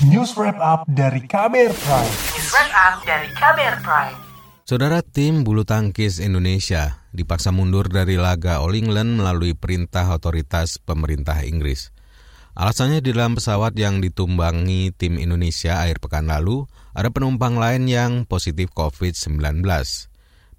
News 0.00 0.32
Wrap 0.32 0.56
Up 0.64 0.88
dari 0.88 1.20
Kamer 1.28 1.76
Prime. 1.76 2.14
News 2.32 2.48
Wrap 2.56 2.72
Up 2.72 2.94
dari 3.04 3.28
Kamer 3.36 3.84
Prime. 3.84 4.16
Saudara 4.64 5.04
tim 5.04 5.44
bulu 5.44 5.68
tangkis 5.68 6.24
Indonesia 6.24 7.04
dipaksa 7.12 7.52
mundur 7.52 7.84
dari 7.92 8.16
laga 8.16 8.64
All 8.64 8.72
England 8.72 9.20
melalui 9.20 9.52
perintah 9.52 10.08
otoritas 10.08 10.80
pemerintah 10.80 11.44
Inggris. 11.44 11.92
Alasannya 12.56 13.04
di 13.04 13.12
dalam 13.12 13.36
pesawat 13.36 13.76
yang 13.76 14.00
ditumbangi 14.00 14.88
tim 14.96 15.20
Indonesia 15.20 15.84
akhir 15.84 16.00
pekan 16.00 16.32
lalu, 16.32 16.64
ada 16.96 17.12
penumpang 17.12 17.60
lain 17.60 17.84
yang 17.84 18.24
positif 18.24 18.72
COVID-19. 18.72 19.60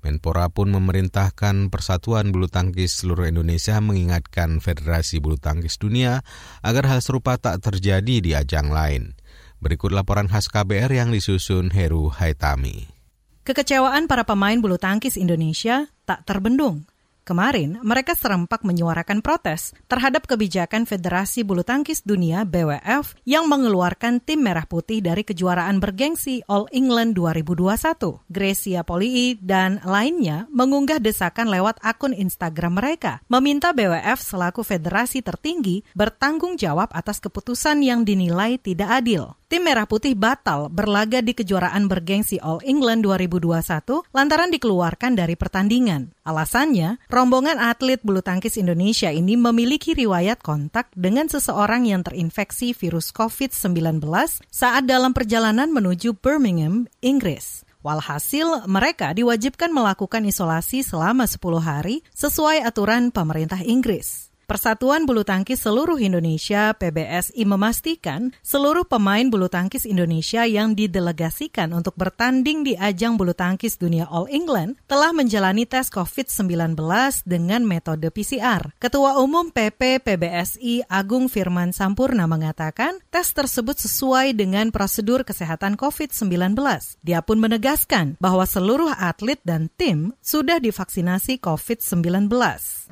Menpora 0.01 0.53
pun 0.53 0.69
memerintahkan 0.69 1.73
Persatuan 1.73 2.29
Bulu 2.29 2.45
Tangkis 2.45 3.05
seluruh 3.05 3.25
Indonesia 3.25 3.77
mengingatkan 3.81 4.61
Federasi 4.61 5.17
Bulu 5.17 5.41
Tangkis 5.41 5.81
Dunia 5.81 6.21
agar 6.61 6.89
hal 6.89 7.01
serupa 7.01 7.41
tak 7.41 7.61
terjadi 7.61 8.21
di 8.21 8.37
ajang 8.37 8.69
lain. 8.69 9.17
Berikut 9.61 9.93
laporan 9.93 10.25
khas 10.25 10.49
KBR 10.49 10.89
yang 10.89 11.13
disusun 11.13 11.69
Heru 11.69 12.09
Haitami. 12.09 12.89
Kekecewaan 13.45 14.09
para 14.09 14.25
pemain 14.25 14.57
bulu 14.57 14.81
tangkis 14.81 15.13
Indonesia 15.15 15.85
tak 16.05 16.25
terbendung 16.25 16.89
Kemarin, 17.21 17.77
mereka 17.85 18.17
serempak 18.17 18.65
menyuarakan 18.65 19.21
protes 19.21 19.77
terhadap 19.85 20.25
kebijakan 20.25 20.89
Federasi 20.89 21.45
Bulu 21.45 21.61
Tangkis 21.61 22.01
Dunia 22.01 22.41
BWF 22.49 23.13
yang 23.29 23.45
mengeluarkan 23.45 24.17
tim 24.25 24.41
merah 24.41 24.65
putih 24.65 25.05
dari 25.05 25.21
kejuaraan 25.21 25.77
bergengsi 25.77 26.41
All 26.49 26.65
England 26.73 27.13
2021. 27.13 28.25
Gracia 28.25 28.81
Polii 28.81 29.37
dan 29.37 29.77
lainnya 29.85 30.49
mengunggah 30.49 30.97
desakan 30.97 31.53
lewat 31.53 31.77
akun 31.85 32.17
Instagram 32.17 32.81
mereka, 32.81 33.21
meminta 33.29 33.69
BWF 33.69 34.17
selaku 34.17 34.65
federasi 34.65 35.21
tertinggi 35.21 35.85
bertanggung 35.93 36.57
jawab 36.57 36.89
atas 36.89 37.21
keputusan 37.21 37.85
yang 37.85 38.01
dinilai 38.01 38.57
tidak 38.57 38.97
adil. 38.97 39.37
Tim 39.51 39.67
Merah 39.67 39.83
Putih 39.83 40.15
batal 40.15 40.71
berlaga 40.71 41.19
di 41.19 41.35
kejuaraan 41.35 41.91
bergengsi 41.91 42.39
All 42.39 42.63
England 42.63 43.03
2021 43.03 43.51
lantaran 44.15 44.47
dikeluarkan 44.47 45.19
dari 45.19 45.35
pertandingan. 45.35 46.15
Alasannya, 46.23 47.03
rombongan 47.11 47.59
atlet 47.59 47.99
bulu 47.99 48.23
tangkis 48.23 48.55
Indonesia 48.55 49.11
ini 49.11 49.35
memiliki 49.35 49.91
riwayat 49.91 50.39
kontak 50.39 50.87
dengan 50.95 51.27
seseorang 51.27 51.83
yang 51.83 51.99
terinfeksi 51.99 52.71
virus 52.71 53.11
COVID-19 53.11 53.99
saat 54.47 54.87
dalam 54.87 55.11
perjalanan 55.11 55.67
menuju 55.67 56.15
Birmingham, 56.15 56.87
Inggris. 57.03 57.67
Walhasil, 57.83 58.71
mereka 58.71 59.11
diwajibkan 59.11 59.75
melakukan 59.75 60.23
isolasi 60.31 60.79
selama 60.79 61.27
10 61.27 61.59
hari 61.59 62.07
sesuai 62.15 62.63
aturan 62.63 63.11
pemerintah 63.11 63.59
Inggris. 63.67 64.30
Persatuan 64.51 65.07
Bulu 65.07 65.23
Tangkis 65.23 65.63
Seluruh 65.63 65.95
Indonesia 65.95 66.75
PBSI 66.75 67.47
memastikan 67.47 68.35
seluruh 68.43 68.83
pemain 68.83 69.23
bulu 69.23 69.47
tangkis 69.47 69.87
Indonesia 69.87 70.43
yang 70.43 70.75
didelegasikan 70.75 71.71
untuk 71.71 71.95
bertanding 71.95 72.67
di 72.67 72.75
ajang 72.75 73.15
bulu 73.15 73.31
tangkis 73.31 73.79
dunia 73.79 74.11
All 74.11 74.27
England 74.27 74.75
telah 74.91 75.15
menjalani 75.15 75.63
tes 75.63 75.87
COVID-19 75.87 76.75
dengan 77.23 77.63
metode 77.63 78.11
PCR. 78.11 78.75
Ketua 78.75 79.23
Umum 79.23 79.55
PP 79.55 80.03
PBSI 80.03 80.83
Agung 80.91 81.31
Firman 81.31 81.71
Sampurna 81.71 82.27
mengatakan 82.27 82.99
tes 83.07 83.31
tersebut 83.31 83.79
sesuai 83.79 84.35
dengan 84.35 84.75
prosedur 84.75 85.23
kesehatan 85.23 85.79
COVID-19. 85.79 86.59
Dia 86.99 87.23
pun 87.23 87.39
menegaskan 87.39 88.19
bahwa 88.19 88.43
seluruh 88.43 88.99
atlet 88.99 89.39
dan 89.47 89.71
tim 89.79 90.11
sudah 90.19 90.59
divaksinasi 90.59 91.39
COVID-19. 91.39 92.27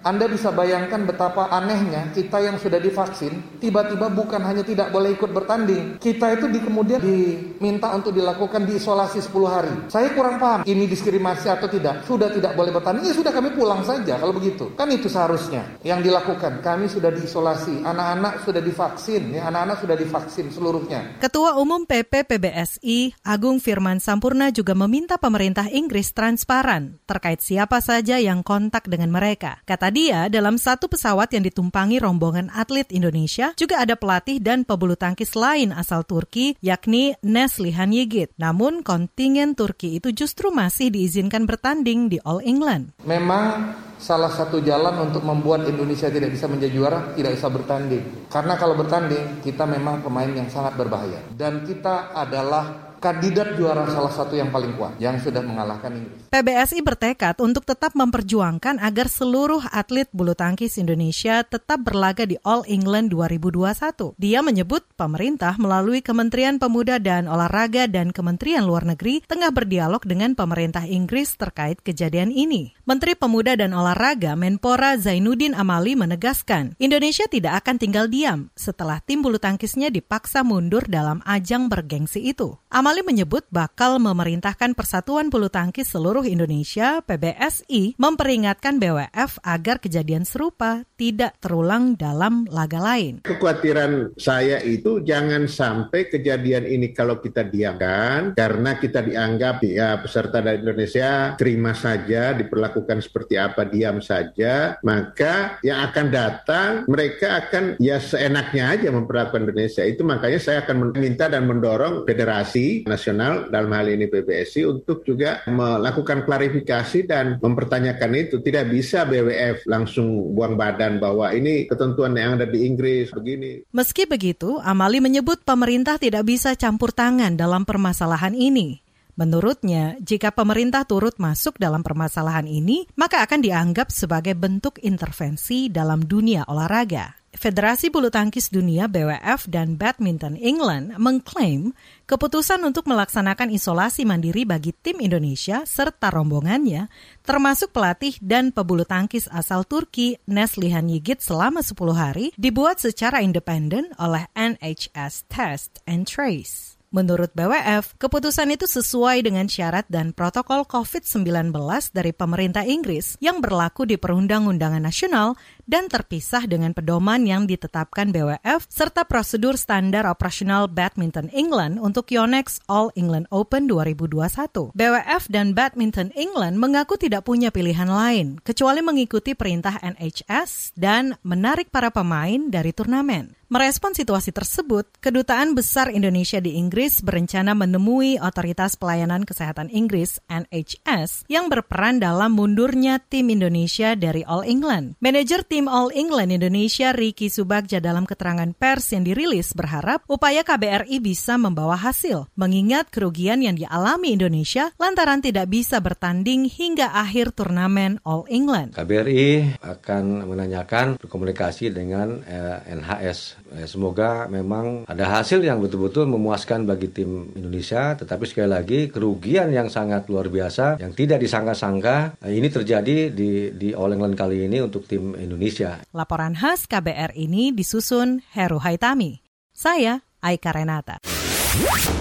Anda 0.07 0.31
bisa 0.31 0.55
bayangkan 0.55 1.03
betapa 1.03 1.48
anehnya 1.49 2.13
kita 2.13 2.37
yang 2.39 2.55
sudah 2.61 2.77
divaksin 2.77 3.59
tiba-tiba 3.59 4.07
bukan 4.07 4.41
hanya 4.41 4.63
tidak 4.63 4.93
boleh 4.93 5.17
ikut 5.17 5.31
bertanding. 5.33 5.97
Kita 5.99 6.37
itu 6.37 6.45
di 6.47 6.59
kemudian 6.63 7.01
diminta 7.01 7.91
untuk 7.93 8.15
dilakukan 8.15 8.63
diisolasi 8.69 9.19
10 9.19 9.49
hari. 9.49 9.73
Saya 9.91 10.13
kurang 10.15 10.39
paham 10.39 10.61
ini 10.63 10.85
diskriminasi 10.87 11.51
atau 11.51 11.67
tidak. 11.67 12.07
Sudah 12.07 12.31
tidak 12.31 12.55
boleh 12.55 12.71
bertanding, 12.71 13.09
ya 13.09 13.13
sudah 13.13 13.33
kami 13.33 13.51
pulang 13.53 13.83
saja 13.83 14.21
kalau 14.21 14.31
begitu. 14.31 14.71
Kan 14.77 14.89
itu 14.93 15.11
seharusnya 15.11 15.81
yang 15.83 15.99
dilakukan. 15.99 16.61
Kami 16.63 16.87
sudah 16.87 17.11
diisolasi, 17.11 17.83
anak-anak 17.83 18.45
sudah 18.47 18.61
divaksin, 18.63 19.35
ya 19.35 19.49
anak-anak 19.51 19.77
sudah 19.81 19.95
divaksin 19.97 20.47
seluruhnya. 20.53 21.19
Ketua 21.19 21.59
Umum 21.59 21.83
PP 21.83 22.29
PBSI 22.29 23.19
Agung 23.25 23.57
Firman 23.57 23.97
Sampurna 23.97 24.53
juga 24.53 24.77
meminta 24.77 25.17
pemerintah 25.17 25.67
Inggris 25.67 26.13
transparan 26.13 27.01
terkait 27.09 27.41
siapa 27.41 27.81
saja 27.81 28.21
yang 28.21 28.45
kontak 28.45 28.85
dengan 28.85 29.09
mereka. 29.09 29.59
Kata 29.65 29.89
dia, 29.89 30.29
dalam 30.29 30.55
satu 30.61 30.85
pesawat 30.91 31.31
yang 31.33 31.38
ditumpangi 31.43 31.97
rombongan 31.97 32.51
atlet 32.51 32.87
Indonesia 32.91 33.55
juga 33.55 33.81
ada 33.83 33.95
pelatih 33.95 34.39
dan 34.43 34.67
pebulu 34.67 34.99
tangkis 34.99 35.35
lain 35.35 35.71
asal 35.71 36.03
Turki, 36.03 36.59
yakni 36.59 37.15
Neslihan 37.23 37.91
Yigit. 37.91 38.35
Namun 38.35 38.81
kontingen 38.83 39.55
Turki 39.55 39.99
itu 39.99 40.11
justru 40.11 40.51
masih 40.51 40.91
diizinkan 40.91 41.47
bertanding 41.47 42.11
di 42.11 42.17
All 42.23 42.43
England. 42.43 42.95
Memang 43.07 43.75
salah 43.99 44.31
satu 44.31 44.63
jalan 44.63 45.11
untuk 45.11 45.21
membuat 45.27 45.67
Indonesia 45.67 46.07
tidak 46.07 46.31
bisa 46.31 46.47
menjadi 46.47 46.73
juara, 46.73 46.99
tidak 47.13 47.35
bisa 47.35 47.47
bertanding. 47.51 48.03
Karena 48.31 48.55
kalau 48.55 48.79
bertanding, 48.79 49.43
kita 49.43 49.67
memang 49.67 49.99
pemain 49.99 50.31
yang 50.31 50.47
sangat 50.47 50.79
berbahaya. 50.79 51.19
Dan 51.35 51.67
kita 51.67 52.15
adalah 52.15 52.88
kandidat 52.99 53.55
juara 53.55 53.87
salah 53.87 54.11
satu 54.11 54.35
yang 54.35 54.51
paling 54.51 54.75
kuat 54.75 54.99
yang 54.99 55.17
sudah 55.17 55.39
mengalahkan 55.41 55.95
Inggris. 55.95 56.29
PBSI 56.29 56.79
bertekad 56.83 57.39
untuk 57.39 57.65
tetap 57.65 57.95
memperjuangkan 57.95 58.77
agar 58.77 59.07
seluruh 59.07 59.63
atlet 59.71 60.05
bulu 60.13 60.35
tangkis 60.35 60.77
Indonesia 60.77 61.41
tetap 61.47 61.81
berlaga 61.81 62.27
di 62.27 62.35
All 62.45 62.67
England 62.67 63.15
2021. 63.15 64.19
Dia 64.19 64.39
menyebut 64.45 64.85
pemerintah 64.99 65.55
melalui 65.57 66.03
Kementerian 66.05 66.59
Pemuda 66.61 66.99
dan 66.99 67.25
Olahraga 67.25 67.87
dan 67.87 68.11
Kementerian 68.11 68.67
Luar 68.67 68.85
Negeri 68.85 69.23
tengah 69.25 69.49
berdialog 69.49 70.03
dengan 70.03 70.35
pemerintah 70.35 70.85
Inggris 70.85 71.39
terkait 71.39 71.81
kejadian 71.81 72.29
ini. 72.29 72.75
Menteri 72.89 73.13
Pemuda 73.13 73.53
dan 73.53 73.69
Olahraga 73.77 74.33
Menpora 74.33 74.97
Zainuddin 74.97 75.53
Amali 75.53 75.93
menegaskan, 75.93 76.73
Indonesia 76.81 77.29
tidak 77.29 77.61
akan 77.61 77.77
tinggal 77.77 78.09
diam 78.09 78.49
setelah 78.57 78.97
tim 79.05 79.21
bulu 79.21 79.37
tangkisnya 79.37 79.93
dipaksa 79.93 80.41
mundur 80.41 80.81
dalam 80.89 81.21
ajang 81.21 81.69
bergengsi 81.69 82.33
itu. 82.33 82.57
Amali 82.73 83.05
menyebut 83.05 83.45
bakal 83.53 84.01
memerintahkan 84.01 84.73
Persatuan 84.73 85.29
Bulu 85.29 85.53
Tangkis 85.53 85.93
seluruh 85.93 86.25
Indonesia 86.25 87.05
PBSI 87.05 87.93
memperingatkan 88.01 88.81
BWF 88.81 89.37
agar 89.45 89.77
kejadian 89.77 90.25
serupa 90.25 90.81
tidak 90.97 91.37
terulang 91.45 91.93
dalam 91.93 92.49
laga 92.49 92.81
lain. 92.81 93.21
Kekhawatiran 93.21 94.17
saya 94.17 94.65
itu 94.65 95.05
jangan 95.05 95.45
sampai 95.45 96.09
kejadian 96.09 96.65
ini 96.65 96.89
kalau 96.89 97.21
kita 97.21 97.45
diamkan 97.45 98.33
karena 98.33 98.81
kita 98.81 99.05
dianggap 99.05 99.61
ya 99.61 100.01
peserta 100.01 100.41
dari 100.41 100.57
Indonesia 100.65 101.37
terima 101.37 101.77
saja 101.77 102.33
diperlakukan 102.33 102.78
seperti 102.87 103.35
apa 103.39 103.67
diam 103.67 103.99
saja 103.99 104.79
maka 104.83 105.59
yang 105.65 105.83
akan 105.89 106.05
datang 106.11 106.71
mereka 106.87 107.43
akan 107.45 107.75
ya 107.81 107.99
seenaknya 107.99 108.75
aja 108.75 108.87
memperlakukan 108.91 109.47
Indonesia 109.49 109.83
itu 109.83 110.01
makanya 110.05 110.39
saya 110.39 110.63
akan 110.63 110.93
meminta 110.93 111.31
dan 111.31 111.49
mendorong 111.49 112.03
federasi 112.05 112.83
nasional 112.85 113.49
dalam 113.49 113.71
hal 113.73 113.89
ini 113.89 114.05
PBSI 114.09 114.65
untuk 114.65 115.01
juga 115.05 115.41
melakukan 115.49 116.25
klarifikasi 116.25 116.99
dan 117.05 117.37
mempertanyakan 117.41 118.11
itu. 118.17 118.35
Tidak 118.41 118.65
bisa 118.69 119.05
BWF 119.05 119.65
langsung 119.69 120.33
buang 120.35 120.57
badan 120.57 120.97
bahwa 120.97 121.31
ini 121.31 121.65
ketentuan 121.65 122.17
yang 122.17 122.37
ada 122.37 122.49
di 122.49 122.65
Inggris 122.65 123.09
begini. 123.13 123.65
Meski 123.71 124.05
begitu, 124.09 124.57
Amali 124.61 124.99
menyebut 124.99 125.41
pemerintah 125.45 125.97
tidak 125.97 126.27
bisa 126.27 126.53
campur 126.57 126.93
tangan 126.93 127.37
dalam 127.37 127.63
permasalahan 127.63 128.33
ini. 128.33 128.88
Menurutnya, 129.19 129.99
jika 129.99 130.31
pemerintah 130.31 130.87
turut 130.87 131.19
masuk 131.19 131.59
dalam 131.59 131.83
permasalahan 131.83 132.47
ini, 132.47 132.87
maka 132.95 133.19
akan 133.19 133.43
dianggap 133.43 133.91
sebagai 133.91 134.31
bentuk 134.31 134.79
intervensi 134.79 135.67
dalam 135.67 136.07
dunia 136.07 136.47
olahraga. 136.47 137.19
Federasi 137.35 137.91
Bulu 137.91 138.07
Tangkis 138.09 138.47
Dunia 138.47 138.87
BWF 138.87 139.51
dan 139.51 139.75
Badminton 139.75 140.39
England 140.39 140.95
mengklaim 140.97 141.75
keputusan 142.07 142.63
untuk 142.63 142.87
melaksanakan 142.87 143.53
isolasi 143.53 144.07
mandiri 144.07 144.47
bagi 144.47 144.71
tim 144.71 145.03
Indonesia 145.03 145.67
serta 145.67 146.09
rombongannya, 146.15 146.87
termasuk 147.21 147.75
pelatih 147.75 148.15
dan 148.23 148.55
pebulu 148.55 148.87
tangkis 148.87 149.27
asal 149.29 149.67
Turki 149.67 150.15
Neslihan 150.25 150.87
Yigit 150.87 151.19
selama 151.19 151.59
10 151.59 151.75
hari, 151.91 152.31
dibuat 152.39 152.81
secara 152.81 153.19
independen 153.19 153.91
oleh 153.99 154.25
NHS 154.33 155.27
Test 155.27 155.83
and 155.85 156.07
Trace. 156.07 156.78
Menurut 156.89 157.29
BWF, 157.37 158.01
keputusan 158.01 158.49
itu 158.49 158.65
sesuai 158.65 159.21
dengan 159.21 159.45
syarat 159.45 159.85
dan 159.93 160.09
protokol 160.09 160.65
COVID-19 160.65 161.53
dari 161.93 162.09
pemerintah 162.09 162.65
Inggris 162.65 163.13
yang 163.21 163.45
berlaku 163.45 163.85
di 163.85 163.93
perundang-undangan 163.93 164.81
nasional 164.81 165.37
dan 165.69 165.85
terpisah 165.85 166.49
dengan 166.49 166.73
pedoman 166.73 167.21
yang 167.29 167.45
ditetapkan 167.45 168.09
BWF 168.09 168.65
serta 168.65 169.05
prosedur 169.05 169.53
standar 169.53 170.09
operasional 170.09 170.65
Badminton 170.65 171.29
England 171.29 171.77
untuk 171.77 172.09
Yonex 172.09 172.65
All 172.65 172.89
England 172.97 173.29
Open 173.29 173.69
2021. 173.69 174.73
BWF 174.73 175.23
dan 175.29 175.53
Badminton 175.53 176.09
England 176.17 176.57
mengaku 176.57 176.97
tidak 176.97 177.29
punya 177.29 177.53
pilihan 177.53 177.85
lain 177.85 178.41
kecuali 178.41 178.81
mengikuti 178.81 179.37
perintah 179.37 179.77
NHS 179.77 180.73
dan 180.73 181.13
menarik 181.21 181.69
para 181.69 181.93
pemain 181.93 182.49
dari 182.49 182.73
turnamen. 182.73 183.37
Merespon 183.49 183.97
situasi 183.97 184.29
tersebut, 184.29 184.85
Kedutaan 185.01 185.57
Besar 185.57 185.89
Indonesia 185.89 186.37
di 186.37 186.53
Inggris 186.53 187.01
berencana 187.01 187.57
menemui 187.57 188.21
Otoritas 188.21 188.77
Pelayanan 188.77 189.25
Kesehatan 189.25 189.73
Inggris 189.73 190.21
NHS 190.29 191.25
yang 191.25 191.49
berperan 191.49 191.97
dalam 191.97 192.37
mundurnya 192.37 193.01
tim 193.01 193.33
Indonesia 193.33 193.97
dari 193.97 194.21
All 194.21 194.45
England. 194.45 195.01
Manajer 195.01 195.41
tim 195.41 195.58
All 195.65 195.89
England 195.91 196.31
Indonesia 196.31 196.93
Ricky 196.93 197.27
Subagja 197.27 197.81
dalam 197.81 198.05
keterangan 198.05 198.47
pers 198.53 198.93
yang 198.93 199.03
dirilis 199.03 199.51
berharap 199.51 200.05
upaya 200.05 200.45
KBRI 200.45 201.01
bisa 201.03 201.35
membawa 201.35 201.73
hasil, 201.75 202.29
mengingat 202.37 202.93
kerugian 202.93 203.41
yang 203.41 203.57
dialami 203.57 204.13
Indonesia 204.13 204.69
lantaran 204.77 205.19
tidak 205.19 205.49
bisa 205.49 205.81
bertanding 205.81 206.45
hingga 206.45 206.93
akhir 206.93 207.33
turnamen 207.33 207.97
All 208.05 208.29
England. 208.29 208.77
KBRI 208.77 209.59
akan 209.59 210.29
menanyakan 210.29 211.01
berkomunikasi 211.01 211.73
dengan 211.73 212.21
eh, 212.23 212.77
NHS 212.77 213.49
Eh, 213.49 213.65
semoga 213.65 214.29
memang 214.29 214.85
ada 214.85 215.09
hasil 215.09 215.41
yang 215.41 215.57
betul-betul 215.57 216.05
memuaskan 216.05 216.69
bagi 216.69 216.93
tim 216.93 217.33
Indonesia, 217.33 217.97
tetapi 217.97 218.29
sekali 218.29 218.45
lagi 218.45 218.79
kerugian 218.93 219.49
yang 219.49 219.73
sangat 219.73 220.05
luar 220.05 220.29
biasa 220.29 220.77
yang 220.77 220.93
tidak 220.93 221.17
disangka-sangka 221.17 222.21
eh, 222.21 222.37
ini 222.37 222.45
terjadi 222.53 223.09
di 223.09 223.49
di 223.57 223.69
All 223.73 223.89
England 223.89 224.13
kali 224.13 224.45
ini 224.45 224.61
untuk 224.61 224.85
tim 224.85 225.17
Indonesia. 225.49 225.81
Laporan 225.91 226.33
khas 226.37 226.69
KBR 226.69 227.17
ini 227.17 227.49
disusun 227.49 228.21
Heru 228.33 228.61
Haitami. 228.61 229.25
Saya 229.49 230.05
Aika 230.21 230.53
Renata. 230.53 231.01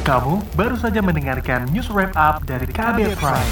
Kamu 0.04 0.44
baru 0.54 0.76
saja 0.76 1.00
mendengarkan 1.00 1.72
news 1.72 1.88
wrap 1.88 2.12
up 2.14 2.44
dari 2.44 2.68
KBR 2.68 3.16
Prime. 3.16 3.50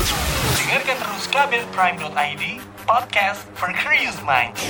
Dengarkan 0.60 0.96
terus 1.00 1.24
kbrprime.id, 1.32 2.44
podcast 2.84 3.40
for 3.56 3.72
curious 3.72 4.16
minds. 4.22 4.60